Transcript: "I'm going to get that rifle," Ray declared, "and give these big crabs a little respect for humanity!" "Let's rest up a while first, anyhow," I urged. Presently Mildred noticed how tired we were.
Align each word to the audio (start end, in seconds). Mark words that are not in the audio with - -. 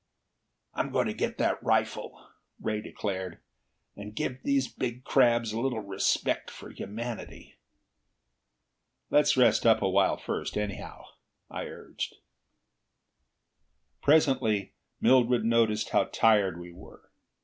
"I'm 0.73 0.89
going 0.89 1.05
to 1.05 1.13
get 1.13 1.37
that 1.37 1.61
rifle," 1.61 2.29
Ray 2.59 2.81
declared, 2.81 3.37
"and 3.95 4.15
give 4.15 4.41
these 4.41 4.67
big 4.67 5.03
crabs 5.03 5.53
a 5.53 5.59
little 5.59 5.79
respect 5.81 6.49
for 6.49 6.71
humanity!" 6.71 7.57
"Let's 9.11 9.37
rest 9.37 9.63
up 9.63 9.83
a 9.83 9.89
while 9.89 10.17
first, 10.17 10.57
anyhow," 10.57 11.03
I 11.51 11.65
urged. 11.65 12.15
Presently 14.01 14.73
Mildred 14.99 15.45
noticed 15.45 15.89
how 15.89 16.05
tired 16.05 16.59
we 16.59 16.71
were. 16.71 17.11